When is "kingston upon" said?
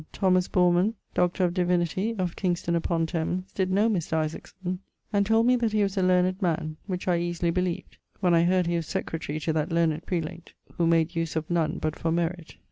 2.35-3.05